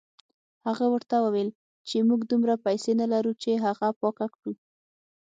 [0.67, 1.49] هغه ورته وویل
[1.89, 4.53] چې موږ دومره پیسې نه لرو چې هغه پاکه کړو.